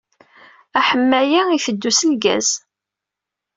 Aḥemmay-a 0.79 1.41
itteddu 1.51 1.91
s 1.97 2.01
lgaz. 2.11 2.47